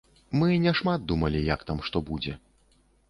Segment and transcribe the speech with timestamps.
[0.43, 2.33] Мы не шмат думалі, як там што будзе.